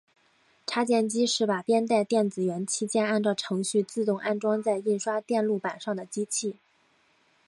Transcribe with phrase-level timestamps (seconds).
[0.65, 6.55] 插件机是把编带电子元器件按照程序自动安装在印刷电路板上的机器。